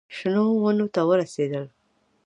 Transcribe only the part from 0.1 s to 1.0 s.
شنو ونو